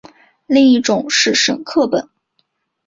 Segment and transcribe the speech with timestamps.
[0.47, 2.09] 另一种是沈刻本。